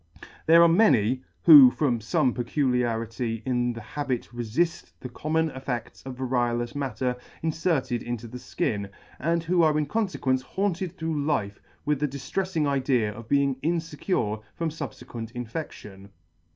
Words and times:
There 0.47 0.63
are 0.63 0.67
many, 0.67 1.21
who 1.43 1.69
from 1.69 1.99
fome 1.99 2.33
peculiarity 2.33 3.43
in 3.45 3.71
the 3.71 3.81
habit 3.81 4.33
refill; 4.33 4.79
the 4.99 5.09
common 5.09 5.51
effects 5.51 6.01
of 6.07 6.15
variolous 6.15 6.73
matter 6.73 7.15
inferted 7.43 8.01
into 8.01 8.27
the 8.27 8.39
Ikin, 8.39 8.89
and 9.19 9.43
who 9.43 9.61
are 9.61 9.77
in 9.77 9.85
confequence 9.85 10.41
haunted 10.41 10.97
through 10.97 11.23
life 11.23 11.61
with 11.85 11.99
the 11.99 12.07
dillrefling 12.07 12.65
idea 12.65 13.13
of 13.13 13.29
being 13.29 13.57
infecure 13.61 14.39
from 14.55 14.69
fubfequent 14.71 15.33
infection. 15.33 16.09